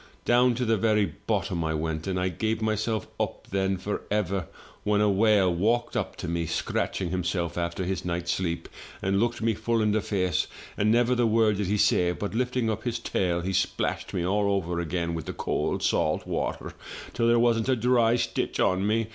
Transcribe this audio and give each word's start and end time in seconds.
Down 0.25 0.55
to 0.55 0.65
the 0.65 0.77
very 0.77 1.13
bottom 1.27 1.63
I 1.63 1.75
went, 1.75 2.07
and 2.07 2.19
I 2.19 2.29
gave 2.29 2.59
myself 2.59 3.07
up, 3.19 3.45
then, 3.51 3.77
for 3.77 4.01
ever, 4.09 4.47
when 4.83 4.99
a 4.99 5.11
whale 5.11 5.53
walked 5.53 5.95
up 5.95 6.15
to 6.15 6.27
me, 6.27 6.47
scratching 6.47 7.11
himself 7.11 7.55
after 7.55 7.83
his 7.85 8.03
night's 8.03 8.31
sleep, 8.31 8.67
and 9.03 9.19
looked 9.19 9.43
me 9.43 9.53
full 9.53 9.79
in 9.79 9.91
the 9.91 10.01
face, 10.01 10.47
and 10.75 10.91
never 10.91 11.13
the 11.13 11.27
word 11.27 11.57
did 11.57 11.67
he 11.67 11.77
say, 11.77 12.13
but, 12.13 12.33
lifting 12.33 12.67
up 12.67 12.81
his 12.83 12.97
tail, 12.97 13.41
he 13.41 13.53
splashed 13.53 14.11
me 14.11 14.25
all 14.25 14.51
over 14.51 14.79
again 14.79 15.13
with 15.13 15.27
the 15.27 15.33
cold 15.33 15.83
salt 15.83 16.25
water 16.25 16.73
till 17.13 17.27
there 17.27 17.37
wasn't 17.37 17.69
a 17.69 17.75
dry 17.75 18.15
stitch 18.15 18.59
on 18.59 18.87
me! 18.87 19.05